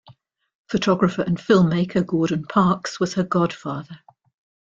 [0.71, 3.99] Photographer and film-maker Gordon Parks was her godfather.